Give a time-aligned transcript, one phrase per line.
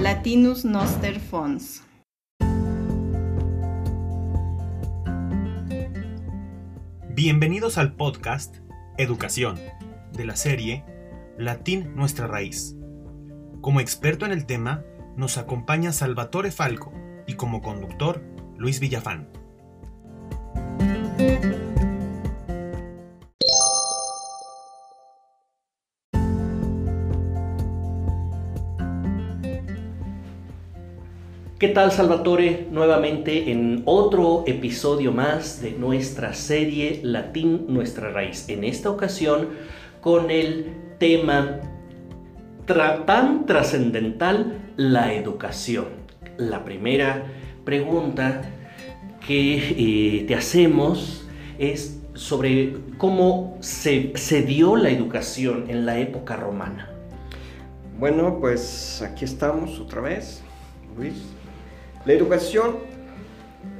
[0.00, 1.82] Latinus Noster Fons.
[7.10, 8.56] Bienvenidos al podcast
[8.96, 9.60] Educación
[10.14, 10.86] de la serie
[11.36, 12.78] Latín Nuestra Raíz.
[13.60, 14.82] Como experto en el tema
[15.18, 16.94] nos acompaña Salvatore Falco
[17.26, 18.22] y como conductor
[18.56, 19.28] Luis Villafán.
[31.60, 32.68] ¿Qué tal Salvatore?
[32.70, 38.48] Nuevamente en otro episodio más de nuestra serie Latín Nuestra Raíz.
[38.48, 39.50] En esta ocasión
[40.00, 41.60] con el tema
[42.64, 45.88] tan trascendental, la educación.
[46.38, 47.26] La primera
[47.66, 48.40] pregunta
[49.26, 56.36] que eh, te hacemos es sobre cómo se, se dio la educación en la época
[56.36, 56.88] romana.
[57.98, 60.42] Bueno, pues aquí estamos otra vez,
[60.96, 61.22] Luis.
[62.06, 62.76] La educación,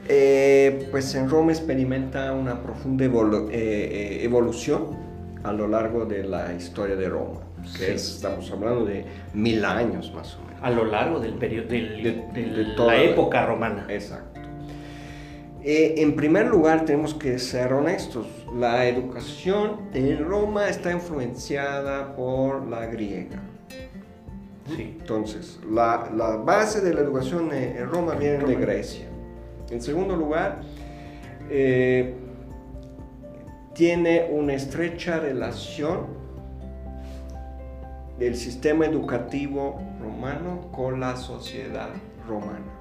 [0.06, 5.10] eh, pues en Roma experimenta una profunda eh, evolución
[5.42, 7.40] a lo largo de la historia de Roma.
[7.78, 10.62] Que estamos hablando de mil años más o menos.
[10.62, 13.86] A lo largo del periodo de, toda la época romana.
[13.88, 14.40] Exacto.
[15.62, 18.27] Eh, en primer lugar, tenemos que ser honestos.
[18.55, 23.40] La educación en Roma está influenciada por la griega.
[24.78, 26.08] Entonces, la,
[26.44, 29.06] base de la educación en Roma viene de Grecia.
[29.70, 30.60] En segundo lugar,
[31.48, 32.14] eh,
[33.74, 36.06] tiene una estrecha relación
[38.18, 41.90] del sistema educativo romano con la sociedad
[42.28, 42.78] romana.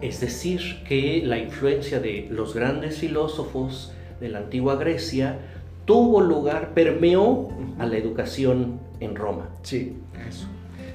[0.00, 5.38] Es decir, que la influencia de los grandes filósofos de la antigua Grecia
[5.84, 9.48] tuvo lugar, permeó a la educación en Roma.
[9.62, 9.96] Sí,
[10.28, 10.48] eso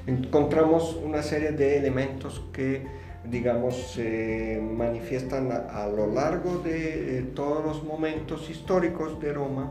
[0.08, 2.86] encontramos una serie de elementos que,
[3.24, 9.70] digamos, se manifiestan a, lo largo de eh, todos los momentos históricos de Roma.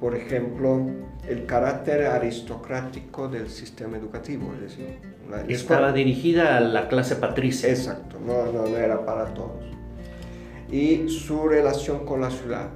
[0.00, 0.84] Por ejemplo,
[1.28, 4.98] el carácter aristocrático del sistema educativo, es decir,
[5.48, 7.68] estaba dirigida a la clase patricia.
[7.68, 9.64] Exacto, no, no, no era para todos.
[10.70, 12.70] Y su relación con la ciudad,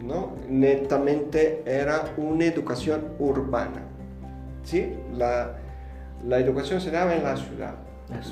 [0.00, 0.36] ¿no?
[0.48, 3.82] netamente era una educación urbana.
[4.62, 4.94] ¿sí?
[5.12, 5.56] La,
[6.24, 7.74] la educación se daba en la ciudad,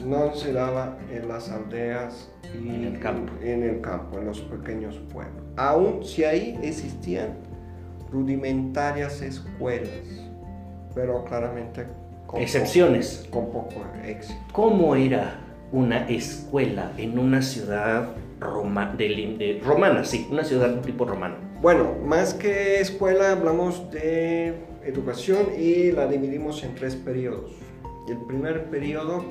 [0.04, 4.40] no se daba en las aldeas y en el campo, en, el campo, en los
[4.40, 5.42] pequeños pueblos.
[5.56, 7.38] Aún si ahí existían
[8.10, 9.90] rudimentarias escuelas,
[10.94, 11.86] pero claramente
[12.26, 14.38] con excepciones, con poco éxito.
[14.52, 15.40] ¿Cómo era
[15.72, 20.04] una escuela en una ciudad roma, de, romana?
[20.04, 21.36] Sí, una ciudad tipo romano.
[21.60, 24.54] Bueno, más que escuela hablamos de
[24.84, 27.69] educación y la dividimos en tres periodos
[28.08, 29.24] el primer periodo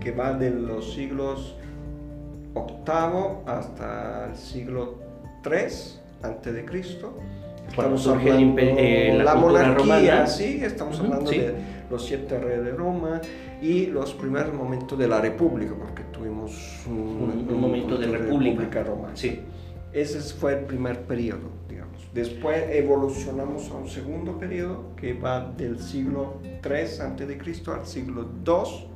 [0.00, 1.56] que va de los siglos
[2.54, 4.98] VIII hasta el siglo
[5.44, 7.18] III antes de Cristo.
[7.68, 10.26] Estamos hablando de la, monarquía, romana.
[10.26, 11.54] sí, estamos hablando de
[11.90, 13.20] los siete reyes de Roma
[13.60, 18.82] y los primeros momentos de la República, porque tuvimos un, momento de, República.
[18.82, 19.16] Romana.
[19.16, 19.40] Sí.
[19.94, 22.08] Ese fue el primer periodo, digamos.
[22.12, 27.86] Después evolucionamos a un segundo periodo que va del siglo 3 antes de Cristo al
[27.86, 28.86] siglo 2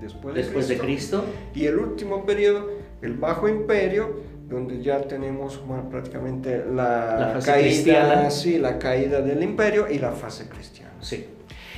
[0.00, 0.82] después de, después Cristo.
[0.82, 1.24] de Cristo.
[1.54, 2.70] Y el último periodo,
[3.02, 9.98] el Bajo Imperio, donde ya tenemos prácticamente la, caída, sí, la caída del imperio y
[9.98, 10.94] la fase cristiana.
[11.00, 11.26] Sí.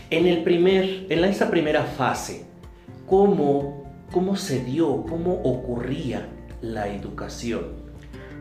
[0.09, 2.44] En, el primer, en esa primera fase,
[3.06, 6.29] ¿cómo, ¿cómo se dio, cómo ocurría
[6.62, 7.81] la educación?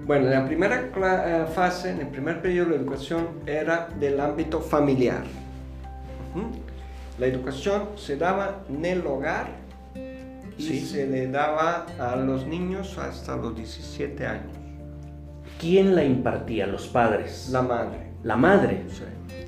[0.06, 4.60] Bueno, la primera eh, fase, en el primer periodo de la educación, era del ámbito
[4.60, 5.24] familiar.
[7.20, 9.48] La educación se daba en el hogar
[10.58, 14.56] y se le daba a los niños hasta los 17 años.
[15.60, 16.66] ¿Quién la impartía?
[16.66, 17.50] ¿Los padres?
[17.52, 18.12] La madre.
[18.24, 18.84] ¿La madre?
[18.90, 19.04] Sí.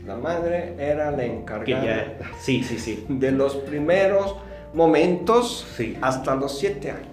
[0.06, 3.06] La madre era la encargada sí, sí, sí.
[3.08, 4.36] de los primeros
[4.74, 5.66] momentos
[6.02, 7.13] hasta los 7 años.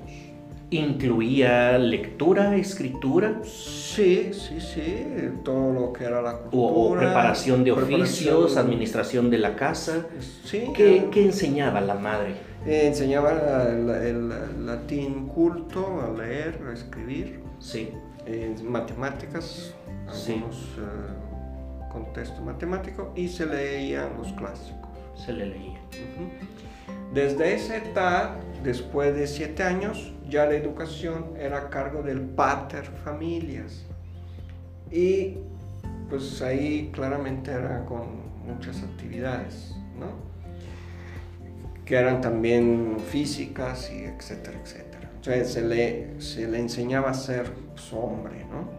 [0.73, 3.41] ¿Incluía lectura, escritura?
[3.43, 5.05] Sí, sí, sí,
[5.43, 6.73] todo lo que era la cultura.
[6.73, 10.07] O, preparación de oficios, administración de la casa.
[10.45, 10.71] Sí.
[10.73, 12.35] ¿Qué, enseñaba la madre?
[12.65, 14.29] Eh, enseñaba el,
[14.65, 17.41] latín culto, a leer, a escribir.
[17.59, 17.91] Sí.
[18.63, 19.75] matemáticas,
[20.07, 24.89] algunos eh, contextos matemáticos, y se leían los clásicos.
[25.17, 25.81] Se le leía.
[27.13, 32.85] Desde esa edad, después de siete años, ya la educación era a cargo del pater
[33.05, 33.85] familias.
[34.91, 35.37] Y
[36.09, 40.31] pues ahí claramente era con muchas actividades, ¿no?
[41.85, 45.11] que eran también físicas y etcétera, etcétera.
[45.17, 48.71] Entonces se le, se le enseñaba a ser pues, hombre, ¿no?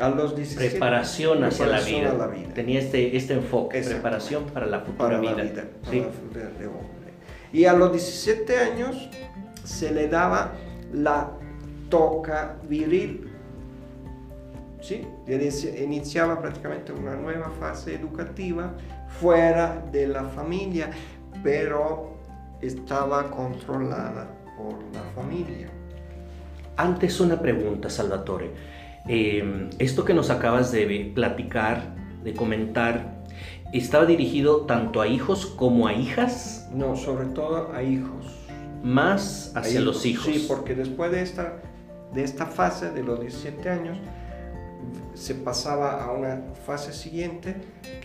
[0.00, 2.14] A los 17, preparación hacia la, vida.
[2.14, 2.54] la, vida.
[2.54, 5.66] Tenía este, este enfoque, preparación para la futura vida.
[5.90, 5.98] ¿sí?
[5.98, 7.12] de hombre.
[7.52, 9.08] Y a los 17 años
[9.64, 10.52] se le daba
[10.92, 11.30] la
[11.88, 13.30] toca viril.
[14.80, 15.06] ¿Sí?
[15.82, 18.74] Iniciaba prácticamente una nueva fase educativa
[19.20, 20.90] fuera de la familia,
[21.42, 22.18] pero
[22.60, 25.68] estaba controlada por la familia.
[26.76, 28.50] Antes una pregunta, Salvatore.
[29.06, 33.22] Em, esto que nos acabas de platicar, de comentar,
[33.72, 36.68] ¿estaba dirigido tanto a hijos como a hijas?
[36.72, 38.43] No, sobre todo a hijos.
[38.84, 40.26] Más hacia los hijos.
[40.26, 41.56] Sí, porque después de esta,
[42.12, 43.98] de esta fase de los 17 años,
[45.14, 47.56] se pasaba a una fase siguiente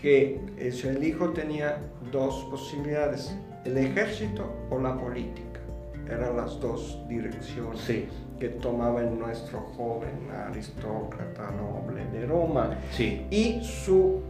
[0.01, 1.79] que el hijo tenía
[2.11, 3.35] dos posibilidades,
[3.65, 5.59] el ejército o la política.
[6.07, 7.81] Eran las dos direcciones
[8.39, 12.77] que tomaba nuestro joven aristócrata noble de Roma.
[12.91, 13.27] Sí.
[13.29, 14.21] Y su,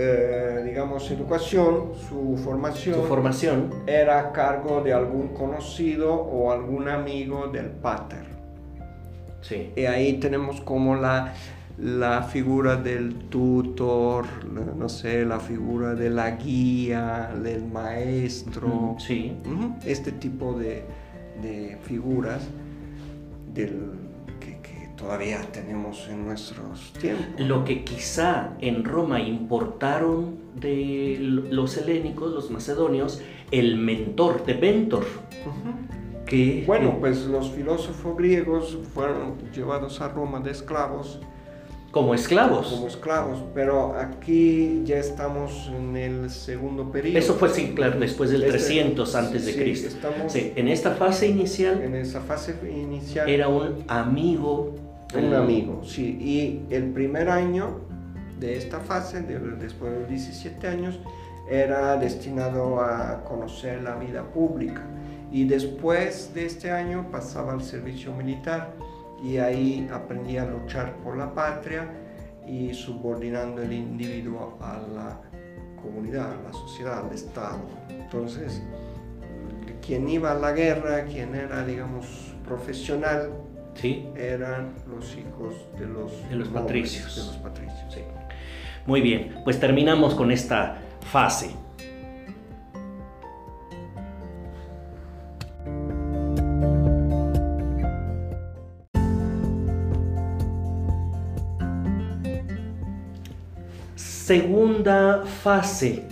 [0.00, 6.88] eh, digamos, educación, su formación, su formación era a cargo de algún conocido o algún
[6.88, 8.24] amigo del pater.
[9.42, 9.72] Sí.
[9.76, 11.34] Y ahí tenemos como la
[11.80, 14.26] la figura del tutor,
[14.76, 19.32] no sé, la figura de la guía, del maestro, sí.
[19.86, 20.84] este tipo de,
[21.84, 22.42] figuras
[23.54, 23.92] del,
[25.00, 27.40] todavía tenemos en nuestros tiempos.
[27.40, 35.06] Lo que quizá en Roma importaron de los helénicos, los macedonios, el mentor de mentor.
[36.26, 41.18] Que, bueno, pues los filósofos griegos fueron llevados a Roma de esclavos
[41.90, 42.68] como esclavos.
[42.68, 47.18] Como esclavos, pero aquí ya estamos en el segundo periodo.
[47.18, 49.88] Eso fue sí, claro, después del 300 este, antes de Cristo.
[49.88, 51.82] Estamos sí, en esta fase inicial.
[51.82, 53.28] En esa fase inicial.
[53.28, 54.89] Era un amigo.
[55.14, 56.18] Un amigo, sí.
[56.20, 57.80] Y el primer año
[58.38, 61.00] de esta fase, después de los 17 años,
[61.50, 64.82] era destinado a conocer la vida pública.
[65.32, 68.72] Y después de este año pasaba al servicio militar
[69.22, 71.88] y ahí aprendí a luchar por la patria
[72.46, 75.20] y subordinando el individuo a la
[75.82, 77.58] comunidad, a la sociedad, al Estado.
[77.88, 78.62] Entonces,
[79.84, 83.30] quien iba a la guerra, quien era, digamos, profesional,
[83.80, 84.06] ¿Sí?
[84.14, 87.16] eran los hijos de los, de los patricios.
[87.16, 87.94] De los patricios.
[87.94, 88.00] Sí.
[88.86, 91.54] Muy bien, pues terminamos con esta fase.
[104.30, 106.04] segunda fase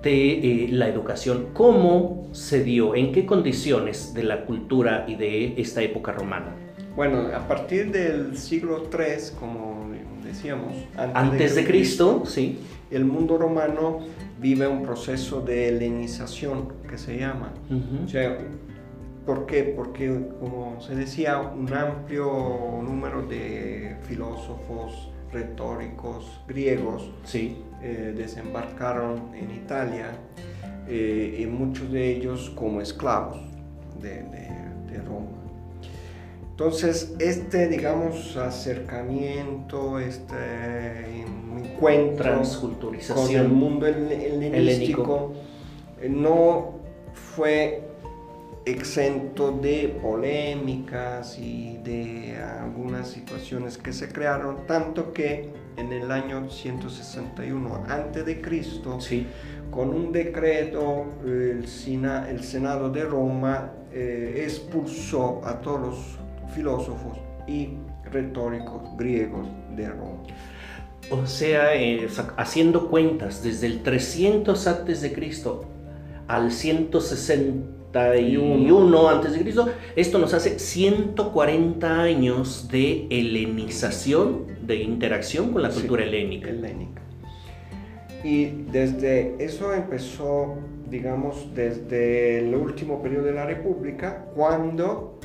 [0.00, 2.94] de eh, la educación, ¿cómo se dio?
[2.94, 6.65] ¿En qué condiciones de la cultura y de esta época romana?
[6.96, 9.90] Bueno, a partir del siglo III, como
[10.24, 12.58] decíamos, antes, de, Cristo, sí.
[12.90, 14.00] el mundo romano
[14.40, 17.52] vive un proceso de helenización que se llama.
[18.04, 18.38] o sea,
[19.26, 19.64] ¿Por qué?
[19.64, 27.56] Porque, como se decía, un amplio número de filósofos, retóricos griegos sí.
[27.82, 30.12] Eh, desembarcaron en Italia
[30.88, 33.38] eh, y muchos de ellos como esclavos
[34.00, 34.24] de,
[35.04, 35.45] Roma.
[36.58, 41.20] Entonces, este, digamos, acercamiento, este
[41.54, 42.40] encuentro
[43.14, 45.34] con el mundo helenístico
[46.08, 46.76] no
[47.12, 47.82] fue
[48.64, 56.48] exento de polémicas y de algunas situaciones que se crearon, tanto que en el año
[56.48, 58.64] 161 a.C.,
[59.00, 59.26] sí.
[59.70, 66.25] con un decreto, el, el Senado de Roma eh, expulsó a todos los
[66.56, 67.68] filósofos y
[68.10, 69.46] retóricos griegos
[69.76, 70.22] de Roma.
[71.10, 75.32] O sea, eh, haciendo cuentas, desde el 300 a.C.
[76.26, 79.68] al 160 1 antes de Cristo.
[79.94, 86.50] Esto nos hace 140 años de helenización, de interacción con la cultura helénica.
[86.50, 87.02] helénica.
[88.22, 90.56] Y desde eso empezó,
[90.90, 95.15] digamos, desde el último periodo de la República, cuando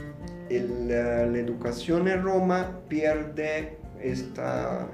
[0.59, 4.41] la, educación en Roma pierde este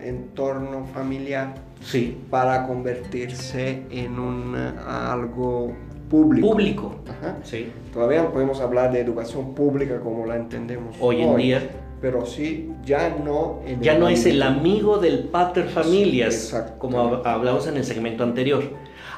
[0.04, 2.18] entorno familiar sí.
[2.30, 5.74] para convertirse en un algo
[6.10, 6.50] público.
[6.50, 6.96] Público.
[7.44, 7.72] Sí.
[7.94, 11.70] Todavía no podemos hablar de educación pública como la entendemos hoy en día.
[12.02, 16.80] pero sí, ya no en Ya no es el amigo del pater familias, exacto.
[16.80, 18.64] como hab- hablamos en el segmento anterior.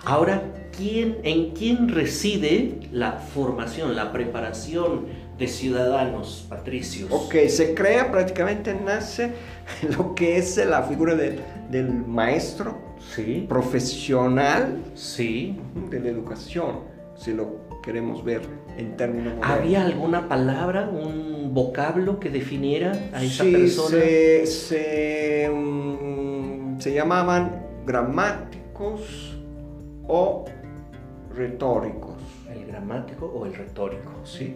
[0.06, 0.44] Ahora,
[0.76, 5.08] ¿quién, ¿en quién reside la formación, la preparación
[5.40, 7.10] de ciudadanos patricios?
[7.12, 9.32] Ok, se crea prácticamente, nace
[9.98, 11.40] lo que es la figura del-
[11.72, 12.78] del maestro
[13.16, 15.58] Sí, profesional sí.
[15.90, 16.82] de la educación,
[17.16, 18.42] si lo queremos ver
[18.78, 19.58] en términos modernos.
[19.58, 23.90] ¿Había alguna palabra, un vocablo que definiera a esa sí, persona?
[23.98, 29.38] Se, se, mm, se llamaban gramáticos
[30.08, 30.46] o
[31.34, 32.18] retóricos.
[32.52, 34.12] ¿El gramático o el retórico?
[34.26, 34.56] ¿sí?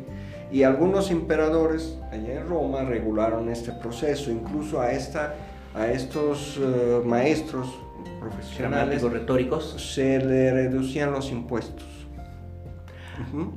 [0.54, 5.34] Y algunos emperadores allá en Roma regularon este proceso, incluso a, esta,
[5.74, 7.68] a estos eh, maestros
[8.20, 9.76] profesionales retóricos.
[9.94, 11.84] se le reducían los impuestos.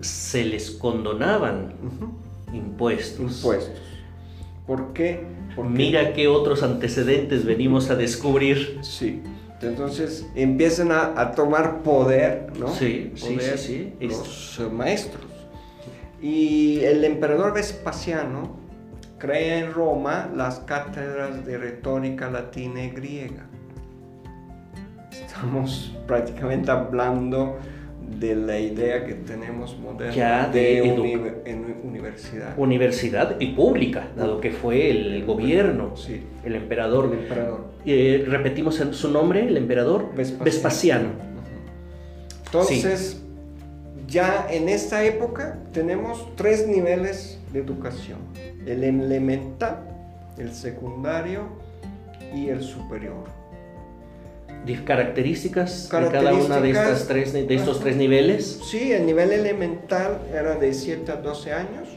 [0.01, 1.75] Se les condonaban
[2.53, 3.37] impuestos.
[3.37, 3.81] Impuestos.
[4.67, 5.25] ¿Por qué?
[5.55, 8.79] Porque- Mira qué otros antecedentes venimos a descubrir.
[8.83, 9.23] Sí.
[9.61, 12.69] Entonces empiezan a, a tomar poder, ¿no?
[12.69, 14.07] Sí, Poder sí, sí.
[14.07, 15.25] Los eh, maestros.
[16.21, 18.57] Y el emperador Vespasiano
[19.19, 23.47] crea en Roma las cátedras de retórica latina y griega.
[25.11, 27.59] Estamos prácticamente hablando
[28.19, 32.55] de la idea que tenemos moderna Ya de edu- uni- en universidad.
[32.57, 36.23] Universidad y pública, dado que fue el gobierno, Sí.
[36.45, 37.07] el emperador.
[37.13, 37.65] El emperador.
[37.85, 40.45] Eh, repetimos su nombre, el emperador Vespasiano.
[40.45, 41.09] Vespasiano.
[42.47, 43.23] Entonces,
[44.07, 48.19] ya en esta época tenemos tres niveles de educación.
[48.67, 49.79] El elemental,
[50.39, 51.43] el secundario
[52.35, 53.25] y el superior.
[54.67, 56.91] Dif- Características, de cada una de, Características.
[56.93, 58.61] estas tres, de estos tres niveles.
[58.69, 61.89] Sí, el nivel elemental era de 7 a 12 años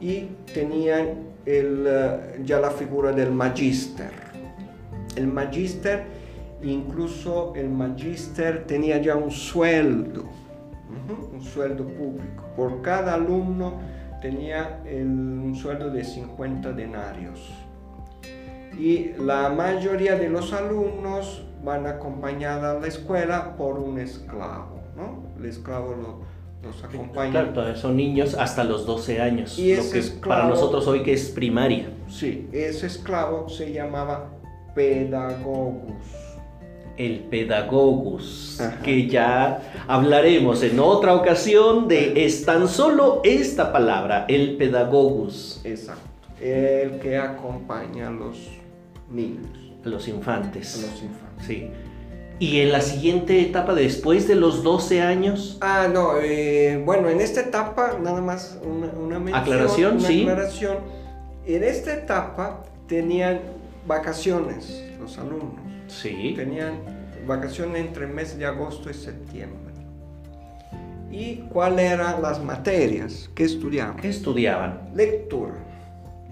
[0.00, 4.10] y tenían el, eh, ya la figura del magíster.
[5.14, 6.04] El magíster,
[6.62, 10.24] incluso el magíster tenía ya un sueldo,
[11.32, 12.44] un sueldo público.
[12.56, 13.74] Por cada alumno
[14.20, 17.50] tenía el- un sueldo de 50 denarios.
[18.78, 25.24] Y la mayoría de los alumnos van acompañados a la escuela por un esclavo, ¿no?
[25.38, 27.30] El esclavo lo- los acompaña.
[27.30, 29.58] Claro, todavía son niños hasta los 12 años.
[29.58, 31.88] Y lo ese que esclavo- para nosotros hoy que es primaria.
[32.08, 34.30] Sí, ese esclavo se llamaba
[34.74, 36.29] pedagogus.
[37.06, 38.82] El pedagogus, Ajá.
[38.82, 46.02] que ya hablaremos en otra ocasión de es tan solo esta palabra, el pedagogus, Exacto.
[46.42, 48.36] El que acompaña a los
[49.10, 49.48] niños,
[49.84, 50.74] a los infantes.
[50.76, 51.46] a los infantes.
[51.46, 51.70] Sí.
[52.38, 57.20] Y en la siguiente etapa, después de los 12 años, Ah, no, eh, bueno, en
[57.22, 59.42] esta etapa, nada más una, una mención.
[59.42, 60.20] Aclaración, una sí.
[60.22, 60.78] aclaración.
[61.46, 63.40] En esta etapa tenían
[63.86, 65.69] vacaciones los alumnos.
[65.90, 66.78] Sí, Tenían
[67.26, 69.74] vacaciones entre el mes de agosto y septiembre.
[71.10, 73.96] ¿Y cuáles eran las materias que estudiaban?
[73.96, 74.90] ¿qué estudiaban?
[74.94, 75.54] Lectura,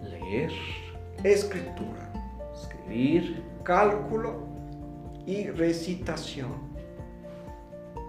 [0.03, 0.53] Leer,
[1.25, 2.13] escritura,
[2.55, 4.47] escribir, cálculo
[5.27, 6.53] y recitación.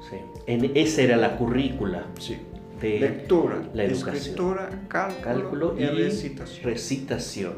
[0.09, 0.17] sí.
[0.47, 2.37] En, esa era la currícula Sí.
[2.79, 4.15] de Lectura, la educación.
[4.15, 6.63] escritura, cálculo, cálculo y, y recitación.
[6.63, 7.53] recitación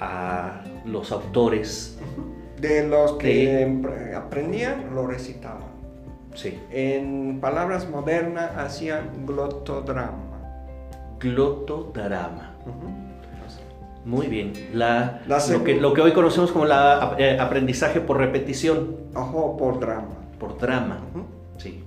[0.00, 1.98] a los autores.
[2.60, 5.68] De los que De- aprendían, lo recitaban.
[6.34, 6.58] Sí.
[6.70, 10.24] En palabras modernas, hacían glotodrama.
[11.20, 12.54] Glotodrama.
[12.66, 13.08] Ujú.
[14.04, 14.52] Muy bien.
[14.72, 18.96] La, La lo, que, segu- lo que hoy conocemos como la eh, aprendizaje por repetición,
[19.14, 20.14] Ojo por drama.
[20.38, 21.00] por drama.
[21.58, 21.84] Sí.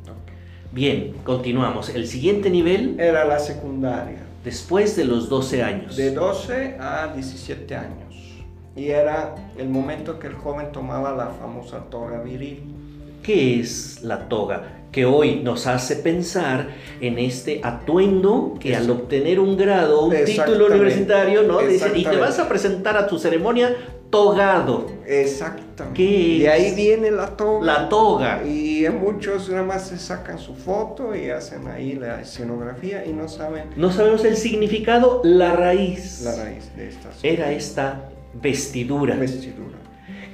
[0.71, 1.89] Bien, continuamos.
[1.89, 5.95] El siguiente nivel, Era la secundaria, después de los 12 años.
[5.97, 8.10] de 12 a 17 años.
[8.75, 12.63] Y era el momento que el joven tomaba la famosa toga viril.
[13.21, 14.79] ¿Qué es la toga?
[14.91, 20.67] Que hoy nos hace pensar en este atuendo que al obtener un grado, un título
[20.67, 21.59] universitario, ¿no?
[21.59, 23.75] Dice, y te vas a presentar a tu ceremonia
[24.09, 24.87] togado.
[25.05, 25.95] Exactamente.
[25.95, 27.65] ¿Qué De ahí viene la toga.
[27.65, 28.43] La toga.
[28.43, 33.27] Y muchos nada más se sacan su foto y hacen ahí la escenografía y no
[33.29, 36.21] saben No sabemos el significado, la raíz.
[36.23, 39.15] la raíz de esta Era esta vestidura.
[39.15, 39.77] vestidura.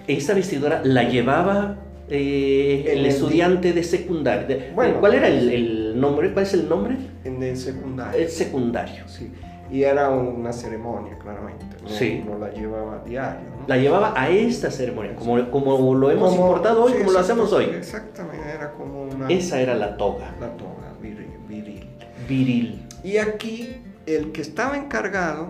[0.08, 1.78] Esta vestidura la llevaba
[2.10, 4.72] eh, el el estudiante de secundaria.
[4.74, 5.00] Bueno.
[5.00, 6.32] ¿Cuál era el, el nombre?
[6.34, 6.96] ¿Cuál es el nombre?
[7.26, 8.20] En el secundario.
[8.22, 9.08] El secundario.
[9.08, 9.32] Sí.
[9.70, 11.66] Y era una ceremonia, claramente.
[11.84, 12.24] No, Sí.
[12.26, 13.50] no la llevaba a diario.
[13.60, 13.68] ¿no?
[13.68, 17.20] La llevaba a esta ceremonia, como, como lo hemos Como- importado hoy, sí, como lo
[17.20, 17.66] hacemos hoy.
[17.66, 19.28] Exactamente, era como una.
[19.28, 21.84] Esa era la toga, La toga viril, viril.
[22.30, 22.82] viril.
[23.04, 23.76] Y aquí,
[24.06, 25.50] el que estaba encargado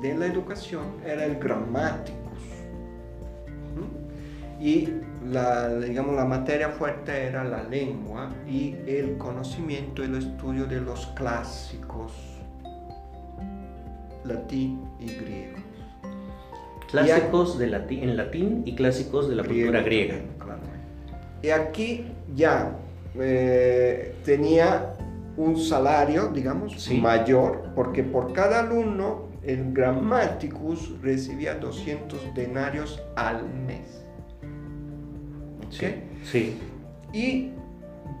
[0.00, 2.38] de la educación era el gramáticus.
[3.76, 4.62] ¿Mm?
[4.62, 4.88] Y
[5.30, 11.06] la, digamos, la materia fuerte era la lengua y el conocimiento, el estudio de los
[11.08, 12.12] clásicos
[14.24, 15.56] latín y griego.
[16.90, 20.16] Clásicos de latín, en latín y clásicos de la cultura griega.
[20.38, 20.60] Claro.
[21.42, 22.72] Y aquí ya
[23.14, 24.94] eh, tenía
[25.36, 26.98] un salario, digamos, Sí.
[27.00, 34.04] mayor, porque por cada alumno el Grammaticus recibía 200 denarios al mes.
[35.66, 35.72] ¿Ok?
[35.72, 35.94] Sí.
[36.24, 36.58] Sí.
[37.12, 37.50] Y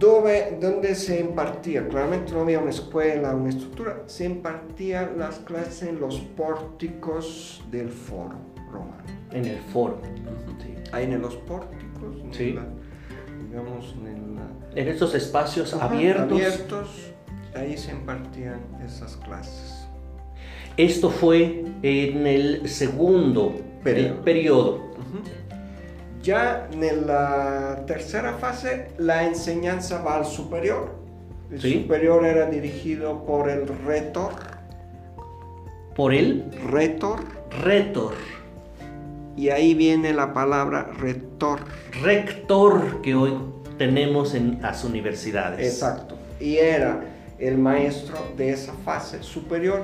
[0.00, 5.82] dove- donde se impartía, claramente no había una escuela, una estructura, se impartían las clases
[5.82, 8.36] en los pórticos del foro
[8.72, 9.02] romano.
[9.32, 9.98] En el foro.
[10.62, 10.74] Sí.
[10.92, 12.52] Ahí en los pórticos, en Sí.
[12.52, 12.66] la-
[13.50, 14.48] digamos, en la-
[14.80, 16.32] En estos espacios Ajá, abiertos.
[16.40, 17.12] abiertos,
[17.54, 19.77] ahí se impartían esas clases.
[20.78, 24.86] Esto fue en el segundo Periodo.
[26.22, 30.94] Ya en la tercera fase, la enseñanza va al superior.
[31.50, 31.72] El Sí.
[31.82, 34.32] superior era dirigido por el retor,
[35.96, 37.18] Por el retor,
[37.64, 38.14] retor,
[39.36, 41.58] y ahí viene la palabra retor.
[42.02, 43.36] rector que hoy
[43.78, 45.66] tenemos en las universidades.
[45.66, 46.16] Exacto.
[46.38, 47.00] Y era
[47.40, 49.82] el maestro de esa fase superior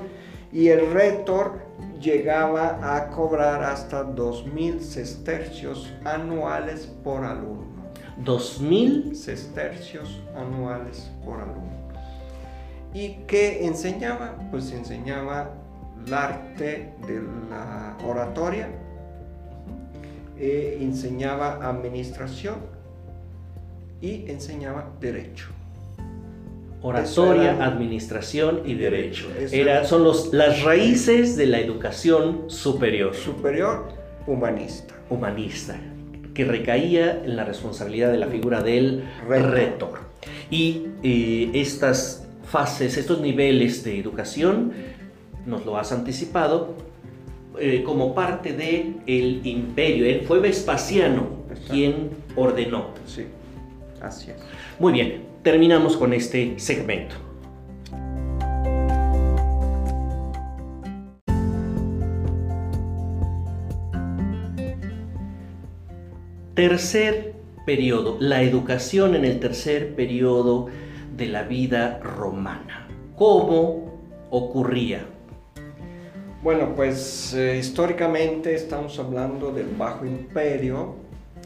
[0.55, 1.67] y el retor
[2.01, 7.75] llegaba a cobrar hasta 2.000 sestercios anuales por alumno.
[8.17, 11.91] 2000 Sestercios anuales por alumno.
[12.93, 14.37] ¿Y qué enseñaba?
[14.53, 15.51] Pues enseñaba
[16.07, 17.21] el arte de
[17.51, 18.69] la oratoria,
[20.39, 22.57] eh, enseñaba administración
[24.01, 25.54] y enseñaba derecho.
[26.85, 29.27] Oratoria, era- administración y derecho.
[29.51, 33.89] Era, son los, las raíces de la educación superior, Superior,
[34.27, 34.95] humanista.
[35.11, 35.77] humanista,
[36.35, 40.01] que recaía en la responsabilidad de la figura del retor.
[40.51, 44.73] Y eh, estas fases, estos niveles de educación,
[45.47, 46.75] nos lo has anticipado,
[47.59, 50.07] eh, como parte del el imperio.
[50.07, 51.73] Él fue Vespasiano Exacto.
[51.73, 52.89] quien ordenó.
[53.07, 53.25] Sí,
[54.03, 54.37] así es.
[54.79, 57.17] Muy bien, terminamos con este segmento.
[66.55, 67.35] Tercer
[67.67, 70.69] periodo, la educación en el tercer periodo
[71.15, 72.89] de la vida romana.
[73.17, 75.05] ¿Cómo ocurría?
[76.43, 80.97] Bueno, pues eh, históricamente estamos hablando del Bajo Imperio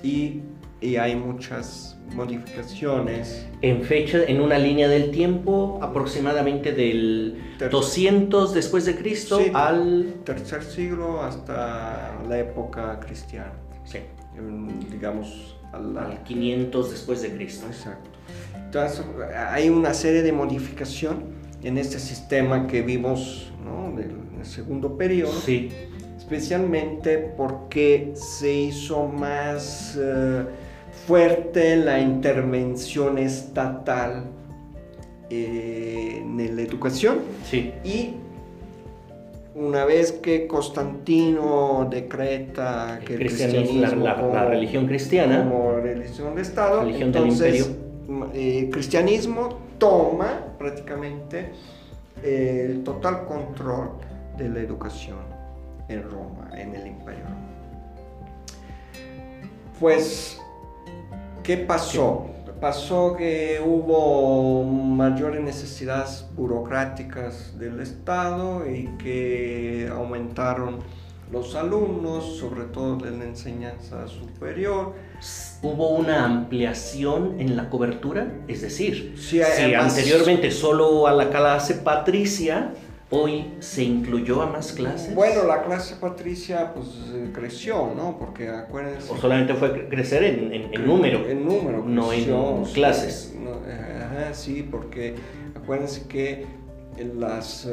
[0.02, 0.42] y,
[0.80, 3.46] y hay muchas modificaciones.
[3.62, 9.50] En fecha, en una línea del tiempo aproximadamente del Ter- 200 después de Cristo Sí.
[9.54, 13.52] al Tercer siglo hasta la época cristiana,
[13.84, 13.98] sí,
[14.90, 17.66] digamos, al, al- al 500 después de Cristo.
[17.66, 18.10] Exacto.
[18.56, 19.02] Entonces,
[19.50, 21.24] hay una serie de modificación
[21.62, 23.96] en este sistema que vimos ¿no?
[23.96, 25.70] del, del segundo periodo, Sí,
[26.16, 30.44] especialmente porque se hizo más eh,
[31.08, 34.24] fuerte la intervención estatal
[35.30, 38.14] eh, en la educación sí, y
[39.54, 46.34] una vez que Constantino decreta que el el cristianismo, la, como- religión cristiana, como religión
[46.36, 46.80] de Estado.
[46.82, 47.70] Religión Entonces,
[48.06, 51.52] m- eh, el cristianismo toma prácticamente
[52.22, 53.92] eh, el total control
[54.36, 55.18] de la educación
[55.88, 57.24] en Roma, en el imperio.
[59.80, 60.40] Pues,
[61.48, 62.26] ¿qué pasó?
[62.60, 70.80] Pasó que hubo mayores necesidades burocráticas del Estado y que aumentaron
[71.32, 74.92] los alumnos, sobre todo de la enseñanza superior.
[75.62, 81.30] hubo una ampliación en la cobertura, es decir, Sí, si además- anteriormente solo a la
[81.30, 82.72] clase patricia,
[83.10, 85.14] hoy se incluyó a más clases.
[85.14, 88.18] Bueno, la clase patricia pues eh, creció, ¿no?
[88.18, 89.10] Porque acuérdense...
[89.12, 91.26] o solamente fue cre- crecer en, en- en número.
[91.28, 91.82] En número.
[91.86, 93.34] No en creció, clases.
[93.38, 95.14] no, eh, ajá, sí, porque
[95.56, 96.46] acuérdense que
[97.14, 97.72] las, eh,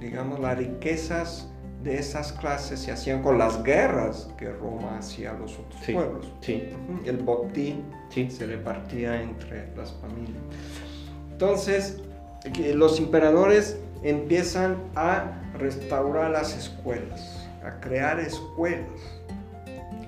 [0.00, 1.48] digamos, las riquezas
[1.82, 5.92] de esas clases se hacían con las guerras que Roma hacía a los otros Sí,
[5.92, 6.32] pueblos.
[6.40, 6.62] sí,
[7.04, 8.28] El botín sí.
[8.30, 10.42] se repartía entre las familias.
[11.32, 11.98] Entonces,
[12.74, 18.86] los imperadores empiezan a restaurar las escuelas, a crear escuelas.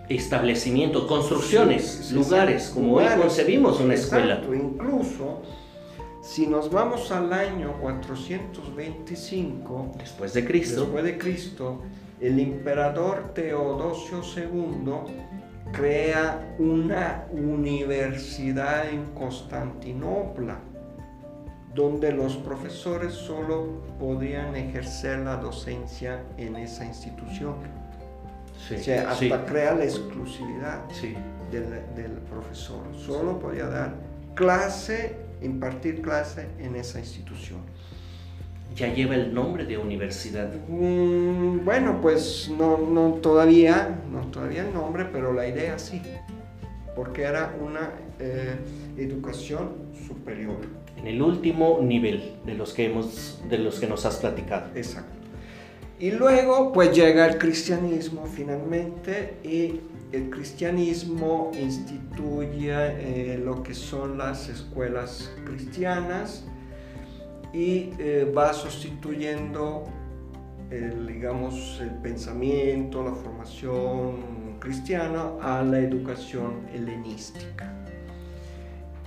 [0.08, 4.34] Establecimientos, construcciones, Sí, lugares, como hoy concebimos una escuela.
[4.34, 5.42] Exacto, incluso
[6.22, 11.80] Si nos vamos al año 425 después de Cristo, después de Cristo,
[12.20, 14.92] el emperador Teodosio II
[15.72, 20.58] crea una universidad en Constantinopla,
[21.78, 27.54] donde los profesores solo podían ejercer la docencia en esa institución.
[28.66, 31.14] sí, o sea, hasta sí, crea la exclusividad sí.
[31.52, 32.82] del, del profesor.
[32.96, 33.94] Solo podía dar
[34.34, 37.60] clase, impartir clase en esa institución.
[38.74, 40.52] ya lleva el nombre de universidad.
[40.66, 46.02] Mm, bueno, pues no, no todavía, no todavía el nombre, pero la idea sí,
[46.96, 48.56] porque era una eh,
[48.96, 49.70] educación
[50.08, 50.77] superior.
[50.98, 54.70] En el último nivel de los que hemos, de los que nos has platicado.
[54.74, 55.18] Exacto.
[56.00, 59.80] Y luego pues llega el cristianismo finalmente y
[60.12, 66.44] el cristianismo instituye eh, lo que son las escuelas cristianas
[67.52, 69.84] y eh, va sustituyendo
[70.70, 77.77] el, digamos, el pensamiento, la formación cristiana a la educación helenística.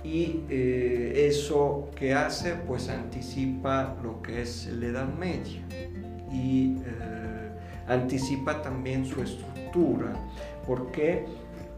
[0.04, 5.62] Y eh, eso que hace, pues anticipa lo que es la Edad Media
[6.32, 7.50] y eh,
[7.86, 10.12] anticipa también su estructura.
[10.66, 11.24] ¿Por qué?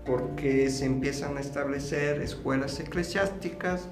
[0.06, 3.88] Porque se empiezan a establecer escuelas eclesiásticas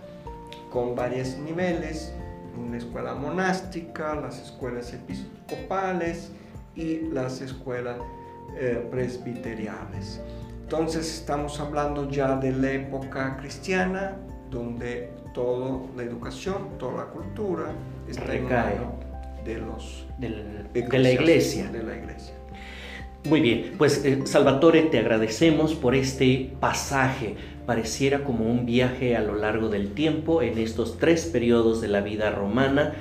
[0.70, 2.14] con varios niveles,
[2.58, 6.30] una escuela monástica, las escuelas episcopales
[6.74, 7.98] y las escuelas
[8.58, 10.20] eh, presbiteriales.
[10.72, 14.16] Entonces estamos hablando ya de la época cristiana,
[14.50, 17.74] donde toda la educación, toda la cultura
[18.08, 18.94] está en mano
[19.44, 21.68] de los Del- de la iglesia.
[21.70, 22.32] de la iglesia.
[23.28, 27.36] Muy bien, pues eh, Salvatore, te agradecemos por este pasaje.
[27.66, 32.00] Pareciera como un viaje a lo largo del tiempo en estos tres periodos de la
[32.00, 32.94] vida romana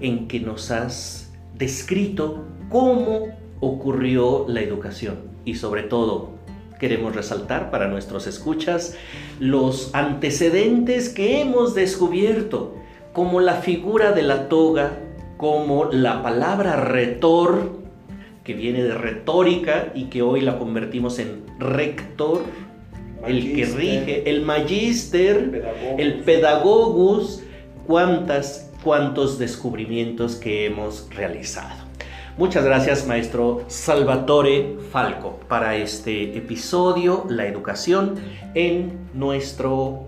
[0.00, 3.26] en que nos has descrito cómo
[3.58, 6.35] ocurrió la educación y sobre todo
[6.78, 8.96] queremos resaltar para nuestros escuchas
[9.40, 12.74] los antecedentes que hemos descubierto
[13.12, 14.98] como la figura de la toga,
[15.36, 17.86] como la palabra retor
[18.44, 22.44] que viene de retórica y que hoy la convertimos en rector,
[23.26, 25.96] el que rige, el pedagogo.
[25.98, 27.42] el pedagogus,
[27.86, 31.85] cuántas, cuántos descubrimientos que hemos realizado.
[32.38, 38.16] Muchas gracias, maestro Salvatore Falco, para este episodio, La educación
[38.54, 40.06] en nuestro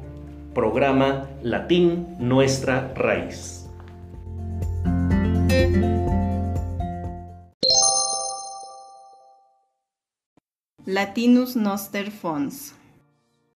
[0.54, 3.66] programa Latín Nuestra Raíz.
[10.84, 12.77] Latinus Noster Fons.